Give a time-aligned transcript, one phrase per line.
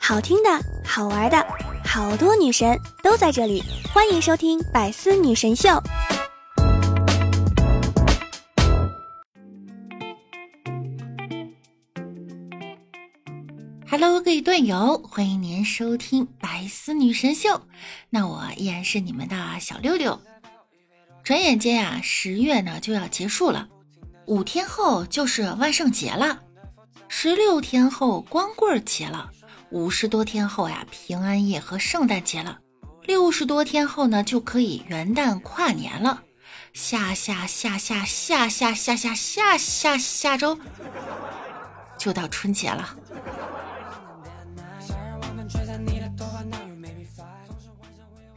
[0.00, 0.48] 好听的，
[0.84, 1.46] 好玩的，
[1.84, 5.68] 好多女神都在这里，欢迎收听《百思女神秀》。
[13.88, 17.50] Hello，各位段友，欢迎您收听《百思女神秀》。
[18.08, 20.18] 那我依然是你们的小六六。
[21.22, 23.68] 转眼间呀，十月呢就要结束了，
[24.26, 26.40] 五天后就是万圣节了，
[27.12, 29.32] 十六天后光棍节了，
[29.70, 32.60] 五十多天后呀平安夜和圣诞节了，
[33.02, 36.22] 六十多天后呢就可以元旦跨年了，
[36.72, 40.56] 下下下下下下下下下下下周
[41.98, 42.96] 就到春节了。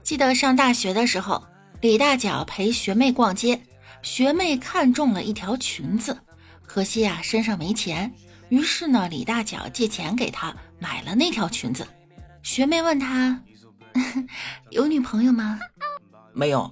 [0.02, 1.46] 记得上大学的时候，
[1.80, 3.62] 李大脚陪学妹逛街，
[4.02, 6.18] 学妹看中了一条裙子，
[6.66, 8.12] 可惜啊身上没钱，
[8.54, 11.88] 于是呢李大脚借钱给他买了那条裙子。
[12.44, 13.42] 学妹问他
[14.70, 15.60] 有女朋友吗？
[16.34, 16.72] 没有。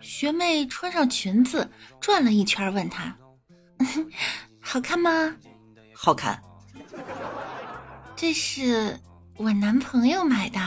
[0.00, 1.70] 学妹穿上裙子
[2.00, 3.14] 转了一圈，问他
[4.62, 5.36] 好看吗？
[5.92, 6.42] 好看。
[8.16, 8.98] 这是
[9.36, 10.58] 我男朋友买的。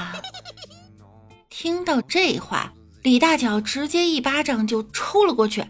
[1.50, 5.66] 听到这话，李大脚直接一巴掌就抽了过去。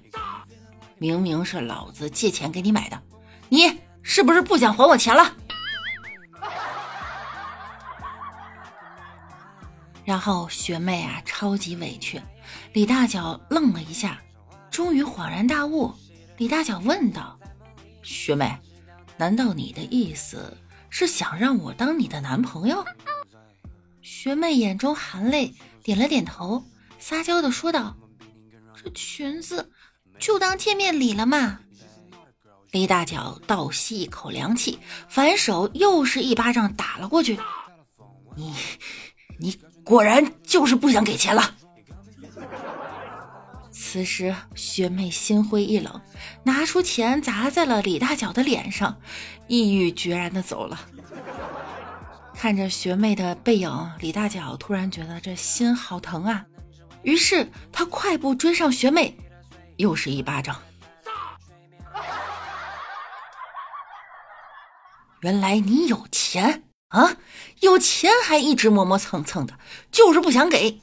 [0.98, 3.02] 明明是老子借钱给你买的，
[3.48, 5.36] 你是不是不想还我钱了？
[10.06, 12.22] 然后学妹啊，超级委屈。
[12.72, 14.18] 李大脚愣了一下，
[14.72, 15.94] 终于恍然大悟。
[16.38, 17.38] 李大脚问道
[18.02, 18.58] ：“学妹，
[19.18, 20.58] 难道你的意思
[20.90, 22.86] 是想让我当你的男朋友？”
[24.02, 25.54] 学妹眼中含泪。
[25.84, 26.66] 点了点头，
[27.00, 27.96] 撒娇的说道
[28.76, 29.72] ：“这裙子
[30.18, 31.60] 就当见面礼了嘛。”
[32.72, 37.40] 李大脚倒吸一口凉气，反手又是一巴掌打了过去。
[38.36, 38.54] “你，
[39.40, 41.54] 你果然就是不想给钱了。”
[43.72, 46.02] 此时学妹心灰意冷，
[46.44, 48.98] 拿出钱砸在了李大脚的脸上，
[49.48, 50.80] 意欲决然的走了。
[52.36, 56.46] 看着学妹的背影，李大脚突然觉得这心好疼啊！
[57.04, 59.16] 于是他快步追上学妹，
[59.78, 60.60] 又是一巴掌。
[65.22, 67.18] 原来你有钱啊！
[67.62, 69.58] 有钱还一直磨磨蹭蹭的，
[69.92, 70.80] 就是不想给。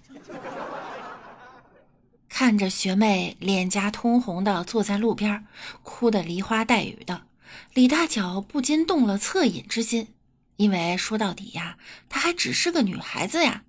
[2.29, 5.47] 看着学妹脸颊通红的坐在路边，
[5.85, 7.27] 哭得梨花带雨的，
[7.75, 10.15] 李大脚不禁动了恻隐之心。
[10.57, 11.79] 因为说到底呀，
[12.09, 13.63] 她还只是个女孩子呀。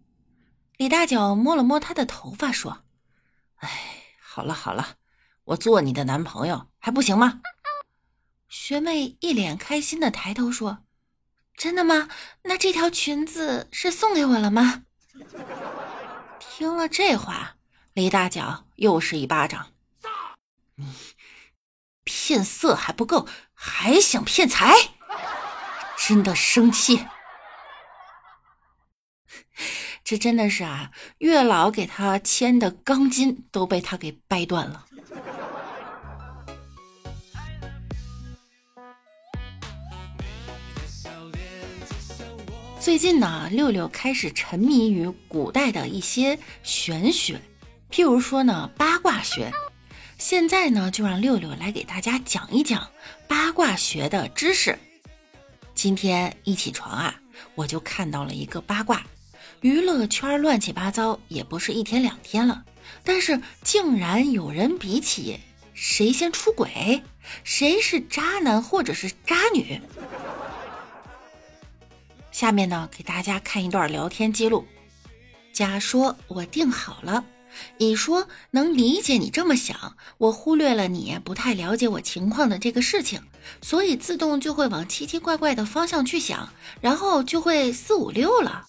[0.78, 2.80] 李大脚摸了摸她的头发，说
[3.58, 3.70] ：“哎，
[4.20, 4.96] 好了好了，
[5.46, 7.42] 我做你的男朋友还不行吗？”
[8.58, 10.86] 学妹一脸开心的抬头说
[11.58, 12.08] ：“真的吗？
[12.44, 14.86] 那这条裙子是送给我了吗？”
[16.40, 17.58] 听了这话，
[17.92, 19.74] 李大脚又是一巴掌
[20.76, 20.88] ：“你
[22.06, 24.74] 骗色还不够，还想骗财？”
[26.00, 27.06] 真的生气，
[30.02, 30.92] 这真的是啊！
[31.18, 34.86] 月老给他牵的钢筋都被他给掰断了。
[42.86, 47.42] 最近呢，六六开始沉迷于古代的一些玄学，
[47.90, 49.52] 譬如说呢八卦学。
[50.20, 52.88] 现在呢，就让六六来给大家讲一讲
[53.28, 54.78] 八卦学的知识。
[55.74, 57.16] 今天一起床啊，
[57.56, 59.02] 我就看到了一个八卦，
[59.62, 62.64] 娱乐圈乱七八糟也不是一天两天了，
[63.04, 65.40] 但是竟然有人比起
[65.74, 67.02] 谁先出轨，
[67.44, 69.82] 谁是渣男或者是渣女。
[72.36, 74.66] 下面呢，给大家看一段聊天记录。
[75.54, 77.24] 甲说：“我定好了。”
[77.80, 83.22] 乙说：“能理解你这么想，我忽略了你不太了解我情况的这个事情，
[83.62, 86.50] 所以自动就会往奇奇怪怪的方向去想，
[86.82, 88.66] 然后就会四五六了。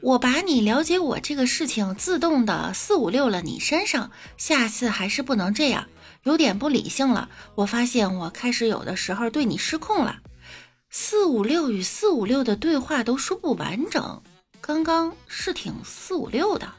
[0.00, 5.86] 我把你了解我这个事情自动的四五六了你身上，下次还是不能这样，
[6.24, 7.28] 有点不理性了。
[7.54, 10.16] 我发现我开始有的时候对你失控了，
[10.90, 14.22] 四五六与四五六的对话都说不完整，
[14.60, 16.72] 刚刚是挺四五六的。”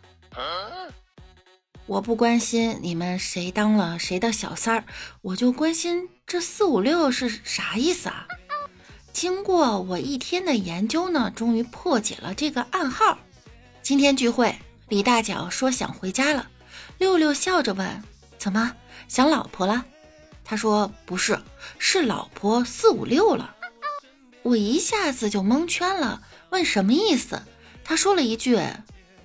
[1.86, 4.84] 我不关心你们谁当了谁的小三儿，
[5.22, 8.28] 我就关心这四五六是啥意思啊？
[9.12, 13.18] 经过我一天的研究呢，终于破解了这个暗号。
[13.82, 14.56] 今天聚会，
[14.88, 16.50] 李大脚说想回家了。
[17.00, 18.04] 六六笑着问
[18.38, 18.76] ：“怎么
[19.08, 19.86] 想老婆了？”
[20.46, 21.40] 他说：“不是，
[21.80, 23.56] 是老婆四五六了。”
[24.44, 27.42] 我一下子就蒙圈了，问什么意思？
[27.84, 28.60] 他说了一句：“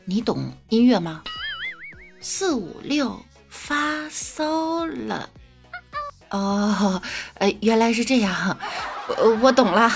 [0.04, 1.22] 你懂音乐吗？”
[2.20, 5.30] 四五六发骚了。
[6.30, 7.00] 哦，
[7.34, 8.58] 呃，原来是这样，
[9.08, 9.90] 我我懂了。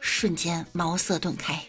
[0.00, 1.60] 瞬间茅塞顿开。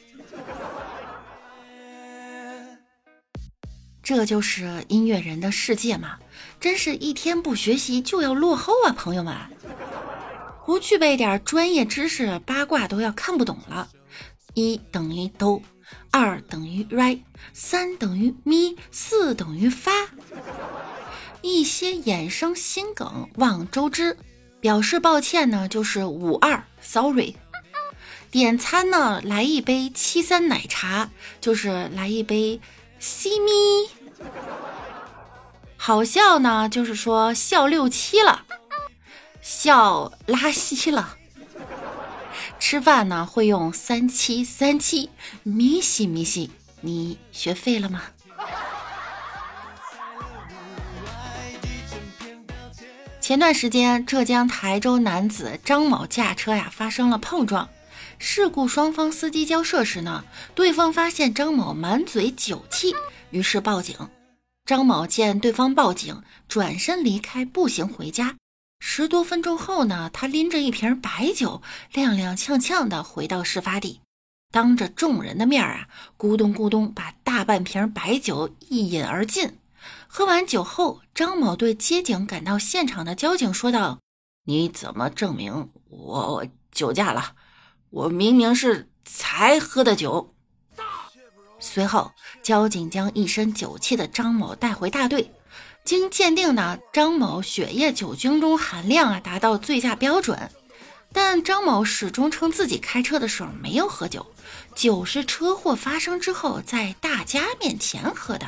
[4.01, 6.17] 这就是音乐人的世界嘛？
[6.59, 9.35] 真是一天不学习就要落后啊，朋友们！
[10.69, 13.89] 不具备点专业知识，八卦都要看不懂了。
[14.53, 15.63] 一等于哆，
[16.11, 17.21] 二等于 re，
[17.53, 19.91] 三等于咪，四等于发。
[21.41, 24.15] 一些衍生心梗望周知，
[24.59, 27.33] 表示抱歉呢，就是五二 sorry。
[28.29, 31.09] 点餐呢，来一杯七三奶茶，
[31.41, 32.61] 就是来一杯
[32.99, 33.49] 西咪。
[35.77, 38.45] 好笑呢，就是说笑六七了，
[39.51, 41.17] 笑拉稀了。
[42.59, 45.09] 吃饭呢会用三七三七，
[45.41, 46.51] 咪西咪西，
[46.81, 48.03] 你学废了吗？
[53.19, 57.67] 前段时间，浙江台州男子张某驾车呀发生了碰撞，
[58.19, 60.23] 事故双方司机交涉时呢，
[60.53, 62.93] 对方发现张某满嘴酒气，
[63.31, 63.97] 于是报警。
[64.63, 68.35] 张某见对方报警，转身离开，步行回家。
[68.79, 71.61] 十多分钟后呢，他拎着一瓶白酒，
[71.93, 74.01] 踉踉跄跄地回到事发地，
[74.51, 75.87] 当着众人的面啊，
[76.17, 79.57] 咕咚咕咚把大半瓶白酒一饮而尽。
[80.07, 83.99] 喝完酒后，张某对接警赶到现场的交警说道
[84.45, 87.35] ：“你怎么证明我酒驾了？
[87.89, 90.33] 我明明是才喝的酒。”
[91.59, 92.11] 随后，
[92.41, 95.31] 交警将一身酒气的张某带回大队。
[95.89, 100.51] 经鉴定呢，张某血液酒精中含量啊达到醉驾标准，
[101.11, 104.23] 但张某始终称自己开车的时候没有喝酒，
[104.75, 108.47] 酒是车祸发生之后在大家面前喝的。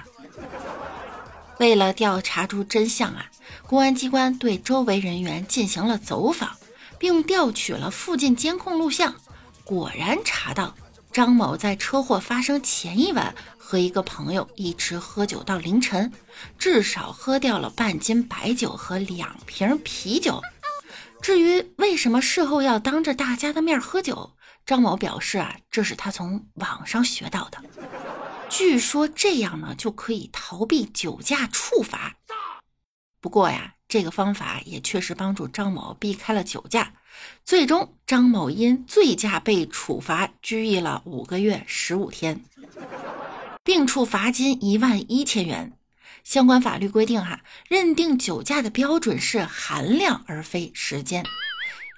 [1.57, 3.25] 为了调查出真相啊，
[3.65, 6.51] 公安机关对周围人员进行了走访，
[6.99, 9.15] 并调取了附近监控录像，
[9.63, 10.75] 果然查到。
[11.12, 16.12] 张某在车祸发生前一晚和一个朋友一直喝酒到凌晨，
[16.58, 20.42] 至少喝掉了半斤白酒和两瓶啤酒。
[21.22, 24.31] 至于为什么事后要当着大家的面喝酒，
[24.66, 27.62] 张某表示啊，这是他从网上学到的。
[28.50, 32.16] 据说这样呢就可以逃避酒驾处罚。
[33.21, 36.94] 不过呀，这个方法也确实帮助张某避开了酒驾。
[37.45, 42.44] 最终，张某因醉驾被处罚拘役了五个月十五天，
[43.63, 45.73] 并处罚金一万一千元。
[46.23, 51.24] 相关法律规定，哈，认定酒驾的标准是含量而非时间。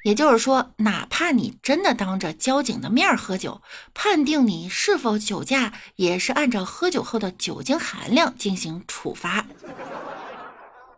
[0.03, 3.61] 也就是说，哪怕你真的当着交警的面喝酒，
[3.93, 9.45] 判定你是否酒驾，也是按照喝酒后的酒精含量进行处罚。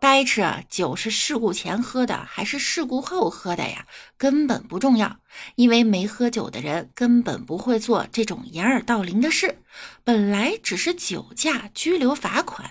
[0.06, 3.88] 掰扯酒是事故前喝的还是事故后喝的呀？
[4.16, 5.16] 根本不重要，
[5.56, 9.64] 因为没喝酒的人根本不会做这种掩耳盗铃的事。
[10.04, 12.70] 本来只是酒驾拘留罚款，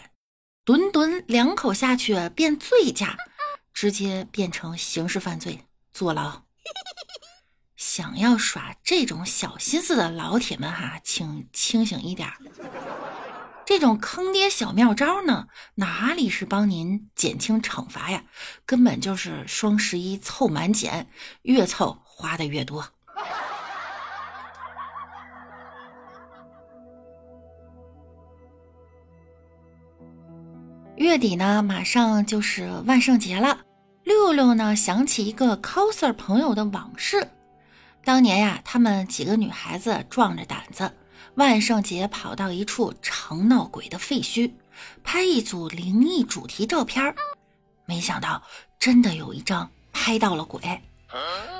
[0.63, 3.17] 顿顿两口下去变醉驾，
[3.73, 5.59] 直接变成刑事犯罪，
[5.91, 6.43] 坐牢。
[7.75, 12.29] 想要耍这种小心思的老铁们哈，请清醒一点。
[13.65, 18.23] 这种坑爹小妙招呢，哪里是帮您减轻惩罚呀？
[18.65, 21.07] 根本就是双十一凑满减，
[21.41, 22.85] 越凑花的越多。
[30.95, 33.59] 月底呢，马上就是万圣节了。
[34.03, 37.27] 六六呢，想起一个 coser 朋友的往事。
[38.03, 40.91] 当年呀，他们几个女孩子壮着胆子。
[41.33, 44.51] 万圣节跑到一处常闹鬼的废墟，
[45.03, 47.13] 拍一组灵异主题照片
[47.85, 48.43] 没想到
[48.79, 50.61] 真的有一张拍到了鬼。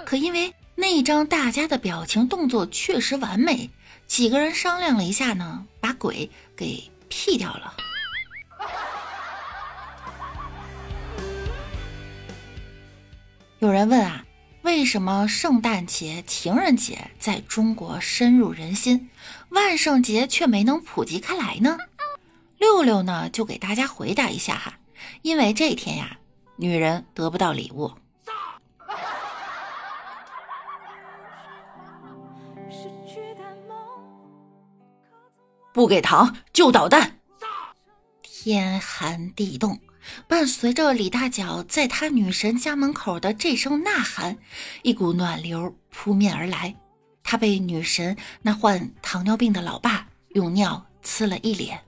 [0.06, 3.70] 可因为那张大家的表情动作确实完美，
[4.08, 7.76] 几个人商量了一下呢，把鬼给 P 掉了。
[13.60, 14.25] 有人问啊？
[14.76, 19.10] 为什么圣诞节、情人节在中国深入人心，
[19.48, 21.78] 万圣节却没能普及开来呢？
[22.58, 24.78] 六六呢就给大家回答一下哈，
[25.22, 26.18] 因为这天呀，
[26.58, 27.94] 女人得不到礼物，
[35.72, 37.20] 不给糖就捣蛋，
[38.22, 39.80] 天寒地冻，
[40.28, 44.38] 伴随着李大脚在他女神家门口的这声呐喊，
[44.84, 46.76] 一股暖流扑面而来。
[47.24, 51.82] 他被女神那患糖尿病的老爸用尿呲了一脸。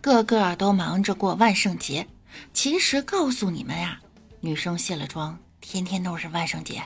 [0.00, 2.06] 个个都忙着过万圣节，
[2.52, 4.00] 其实告诉你们呀，
[4.40, 6.82] 女生卸了妆，天天都是万圣节。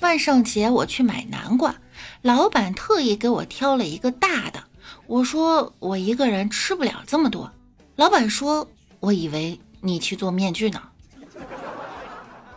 [0.00, 1.74] 万圣节我去买南瓜，
[2.22, 4.64] 老板特意给我挑了一个大的。
[5.06, 7.52] 我说我一个人吃不了这么多。
[7.96, 8.66] 老板说，
[8.98, 10.82] 我以为你去做面具呢。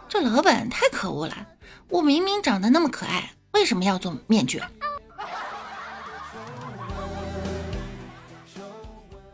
[0.08, 1.48] 这老板太可恶了，
[1.90, 4.62] 我明明长得那么可爱，为什么要做面具？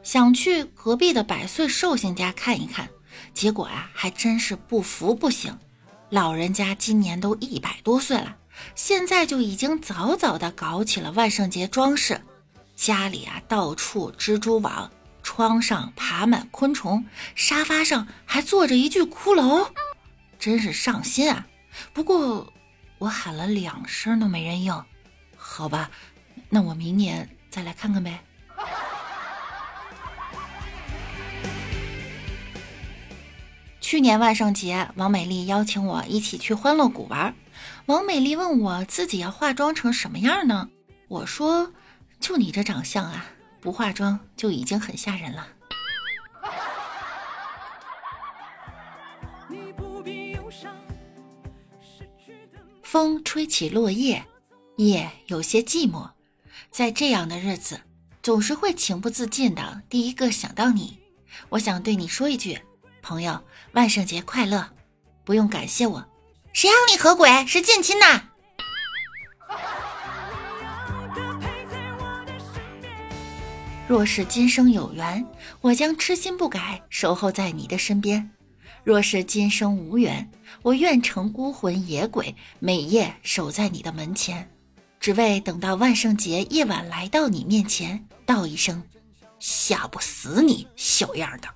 [0.02, 2.90] 想去隔壁的百岁寿星家看一看，
[3.36, 5.56] 结果啊，还真是不服不行。
[6.10, 8.38] 老人家今年都一百多岁了，
[8.74, 12.20] 现在就已经早早的搞起了万圣节装饰，
[12.76, 19.70] 家里啊到处蜘蛛网，窗上爬满昆虫，沙发上还坐着一具骷髅，
[20.40, 21.46] 真是上心啊。
[21.94, 22.52] 不过
[22.98, 24.84] 我喊了两声都没人应，
[25.38, 25.92] 好吧，
[26.50, 28.20] 那我明年再来看看呗。
[33.90, 37.34] 去年万圣节，王美丽邀请我一起去欢乐谷玩。
[37.88, 40.70] 王美丽问我自己要化妆成什么样呢？
[41.08, 41.74] 我说
[42.22, 43.26] ：“就你这长相啊，
[43.60, 45.48] 不化妆就已经很吓人了。”
[52.84, 54.24] 风吹起落叶，
[54.76, 56.12] 夜有些寂寞。
[56.70, 57.82] 在这样的日子，
[58.22, 61.00] 总是会情不自禁的第一个想到你。
[61.50, 62.62] 我想对你说一句。
[63.02, 64.70] 朋友，万圣节快乐！
[65.24, 66.06] 不用感谢我，
[66.54, 68.24] 谁让你和鬼是近亲呐？
[73.88, 75.26] 若是今生有缘，
[75.62, 78.22] 我将痴心不改，守候在你的身边；
[78.84, 80.30] 若是今生无缘，
[80.62, 84.48] 我愿成孤魂野鬼，每夜守在你的门前，
[85.00, 88.84] 只为等到万圣节夜晚来到你面前，道一声：
[89.40, 91.50] 吓不死你，小样的！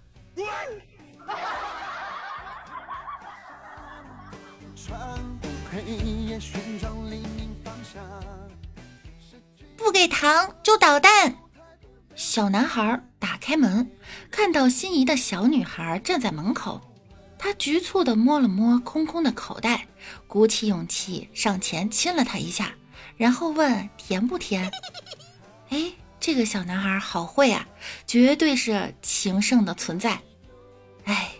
[9.75, 11.36] 不给糖就捣蛋！
[12.16, 13.92] 小男孩打开门，
[14.32, 16.82] 看到心仪的小女孩站在门口，
[17.38, 19.88] 他局促地摸了摸空空的口袋，
[20.28, 22.74] 鼓起勇气上前亲了她一下，
[23.18, 24.72] 然后问：“甜不甜？”
[25.70, 27.68] 哎，这个小男孩好会啊，
[28.08, 30.22] 绝对是情圣的存在。
[31.05, 31.31] 哎，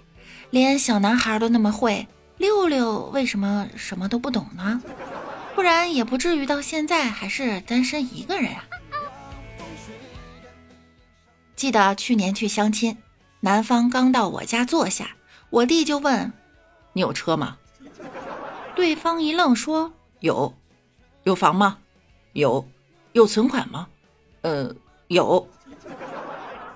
[0.50, 4.82] 连小男孩都那么会，六六为什么什么都不懂呢？
[5.55, 8.63] 不然也不至于到现在还是单身一个人啊！
[11.55, 12.98] 记得去年去相亲，
[13.41, 15.15] 男方刚到我家坐下，
[15.51, 16.34] 我弟就问
[16.93, 17.58] ：“你有车吗？”
[18.75, 20.55] 对方一愣，说：“有。
[21.24, 21.77] ”“有房吗
[22.34, 22.67] ？”“有。
[23.13, 23.88] ”“有存款吗
[24.41, 24.75] ？”“呃，
[25.08, 25.48] 有。”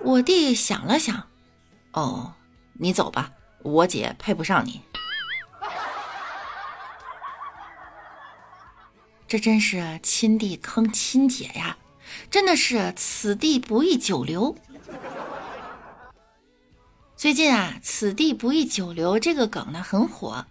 [0.01, 1.27] 我弟想了想
[1.93, 2.33] ：“哦。”
[2.79, 3.31] 你走吧，
[3.63, 4.81] 我姐配不上你。
[9.27, 11.77] 这真是亲弟坑亲姐呀！
[12.31, 14.55] 真的是此地不宜久留。
[17.17, 20.45] 最近啊，“此地不宜久留”这个梗呢很火。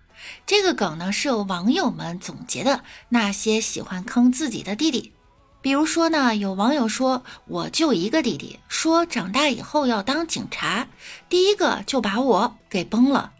[0.44, 5.14] 这个梗呢是由网友们总结的那些喜欢坑自己的弟弟。
[5.60, 10.86] 比如说呢，有网友说我就一个弟弟，说长大以后要当警察，
[11.28, 13.32] 第一个就把我给崩了。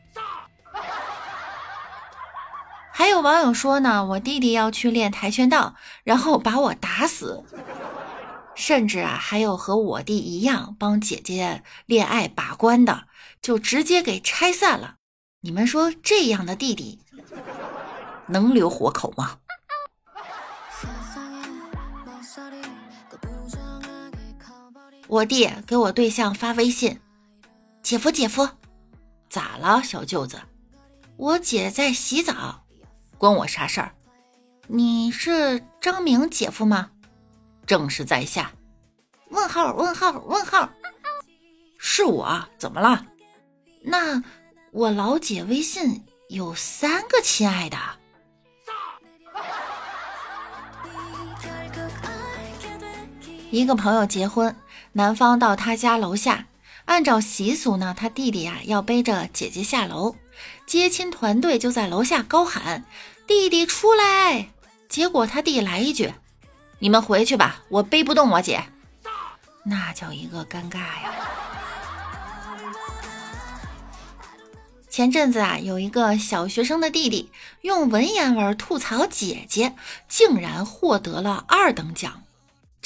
[2.92, 7.44] 还有网友说呢，我弟弟要去练跆拳道，然后把我打死。
[8.54, 13.04] 甚至啊，还有和我弟一样帮姐姐恋爱把关的，
[13.42, 14.94] 就直接给拆散了。
[15.42, 17.00] 你们说这样的弟弟
[18.28, 19.36] 能留活口吗？
[25.08, 27.00] 我弟给我对象发微信
[27.80, 28.48] ：“姐夫，姐夫，
[29.30, 30.40] 咋了，小舅子？
[31.16, 32.64] 我姐在洗澡，
[33.16, 33.94] 关我啥事儿？
[34.66, 36.90] 你是张明姐夫吗？
[37.66, 38.50] 正是在下。
[39.30, 39.72] 问号？
[39.74, 40.10] 问号？
[40.26, 40.68] 问号？
[41.78, 43.06] 是我，怎么了？
[43.82, 44.20] 那
[44.72, 47.78] 我老姐微信有三个亲爱的。
[53.52, 54.54] 一个朋友结婚。”
[54.96, 56.46] 男方到他家楼下，
[56.86, 60.16] 按照习俗呢，他弟弟呀要背着姐姐下楼，
[60.66, 62.82] 接亲团队就在楼下高喊
[63.28, 64.48] ：“弟弟出来。”
[64.88, 66.14] 结果他弟来一句
[66.80, 68.62] ：“你们回去吧，我背不动我姐。”
[69.66, 71.12] 那叫一个尴尬呀！
[74.88, 79.74] 前阵子啊，有一个小学生的弟弟用文言文吐槽姐姐，
[80.08, 82.22] 竟然获得了二等奖。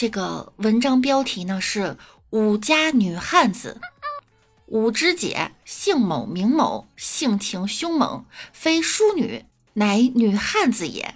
[0.00, 1.98] 这个文章标题呢是
[2.32, 3.82] “武家女汉子”，
[4.64, 11.14] 武之姐姓某名某，性情凶猛，非淑女，乃女汉子也。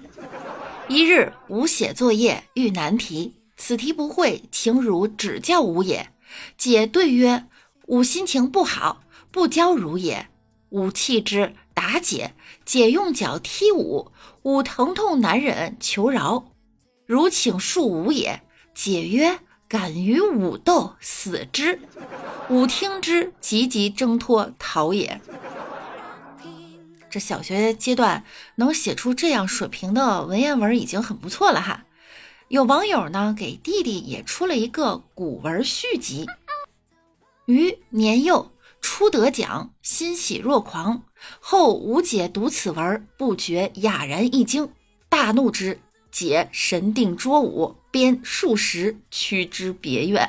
[0.86, 6.10] 一日，吾写作业遇难题，此题不会，请汝指教吾也。
[6.58, 7.46] 姐对曰
[7.88, 9.00] ：“吾心情不好，
[9.30, 10.28] 不教汝也。”
[10.68, 12.34] 吾弃之，答解。
[12.66, 14.12] 姐用脚踢吾，
[14.42, 16.52] 吾疼痛难忍，求饶。
[17.06, 18.42] 汝请恕吾也。
[18.74, 19.38] 解曰
[19.68, 21.80] ：“敢与吾斗，死之。”
[22.50, 25.20] 吾听之，急急挣脱，逃也。
[27.08, 28.24] 这小学阶段
[28.56, 31.84] 能写出这样水平的文言文已经很不错了哈。
[32.48, 36.26] 有网友呢给弟弟也出了一个古文续集。
[37.46, 41.04] 于年幼初得奖，欣喜若狂。
[41.40, 44.70] 后吾姐读此文，不觉哑然一惊，
[45.08, 45.80] 大怒之。
[46.10, 50.28] 解神定捉吾，鞭数十，驱之别院。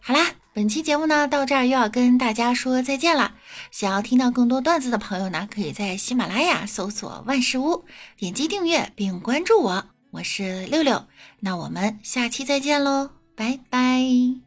[0.00, 0.30] 好啦。
[0.54, 3.34] 本期节目呢，到这儿又要跟大家说再见了。
[3.70, 7.84] 想要听到更多段子的朋友呢，可以在喜马拉雅搜索万事屋，
[8.16, 9.84] 点击订阅并关注我。
[10.12, 11.06] 我是六六，
[11.40, 14.45] 那我们下期再见喽，拜拜。